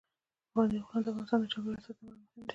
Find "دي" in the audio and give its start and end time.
2.43-2.49